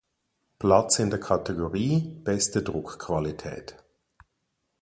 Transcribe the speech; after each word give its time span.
Platz 0.57 0.97
in 0.97 1.11
der 1.11 1.19
Kategorie: 1.19 2.19
„Beste 2.23 2.63
Druckqualität“. 2.63 3.77